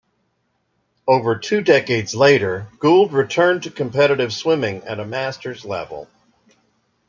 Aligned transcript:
Over 1.07 1.35
two 1.37 1.61
decades 1.61 2.15
later, 2.15 2.69
Gould 2.79 3.13
returned 3.13 3.61
to 3.61 3.69
competitive 3.69 4.33
swimming 4.33 4.81
at 4.85 4.97
Masters 5.07 5.63
level. 5.63 6.09